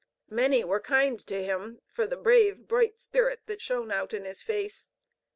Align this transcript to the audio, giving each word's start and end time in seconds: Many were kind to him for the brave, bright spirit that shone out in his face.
Many 0.31 0.63
were 0.63 0.79
kind 0.79 1.19
to 1.27 1.43
him 1.43 1.81
for 1.85 2.07
the 2.07 2.17
brave, 2.17 2.67
bright 2.67 2.99
spirit 2.99 3.41
that 3.45 3.61
shone 3.61 3.91
out 3.91 4.15
in 4.15 4.25
his 4.25 4.41
face. 4.41 4.89